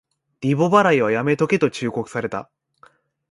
[0.41, 2.49] リボ払いはやめとけと忠告された